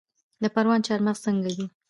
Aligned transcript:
د 0.41 0.43
پروان 0.53 0.79
چارمغز 0.87 1.19
څنګه 1.25 1.49
دي؟ 1.57 1.65